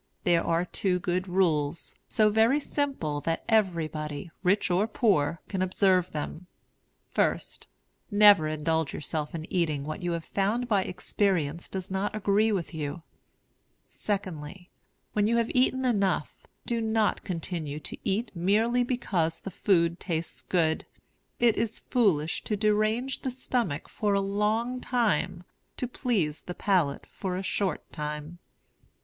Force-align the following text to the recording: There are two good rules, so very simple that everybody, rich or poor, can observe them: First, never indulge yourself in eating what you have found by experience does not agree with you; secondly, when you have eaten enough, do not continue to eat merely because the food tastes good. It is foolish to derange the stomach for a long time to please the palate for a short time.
There 0.23 0.43
are 0.43 0.65
two 0.65 0.97
good 0.97 1.27
rules, 1.27 1.93
so 2.09 2.31
very 2.31 2.59
simple 2.59 3.21
that 3.21 3.43
everybody, 3.47 4.31
rich 4.41 4.71
or 4.71 4.87
poor, 4.87 5.41
can 5.47 5.61
observe 5.61 6.09
them: 6.09 6.47
First, 7.11 7.67
never 8.09 8.47
indulge 8.47 8.95
yourself 8.95 9.35
in 9.35 9.45
eating 9.53 9.83
what 9.85 10.01
you 10.01 10.13
have 10.13 10.25
found 10.25 10.67
by 10.67 10.85
experience 10.85 11.69
does 11.69 11.91
not 11.91 12.15
agree 12.15 12.51
with 12.51 12.73
you; 12.73 13.03
secondly, 13.91 14.71
when 15.13 15.27
you 15.27 15.37
have 15.37 15.51
eaten 15.53 15.85
enough, 15.85 16.35
do 16.65 16.81
not 16.81 17.23
continue 17.23 17.79
to 17.81 17.95
eat 18.03 18.31
merely 18.35 18.83
because 18.83 19.39
the 19.41 19.51
food 19.51 19.99
tastes 19.99 20.41
good. 20.41 20.83
It 21.39 21.57
is 21.57 21.77
foolish 21.77 22.43
to 22.45 22.57
derange 22.57 23.21
the 23.21 23.29
stomach 23.29 23.87
for 23.87 24.15
a 24.15 24.19
long 24.19 24.79
time 24.81 25.43
to 25.77 25.87
please 25.87 26.41
the 26.41 26.55
palate 26.55 27.05
for 27.05 27.35
a 27.37 27.43
short 27.43 27.91
time. 27.91 28.39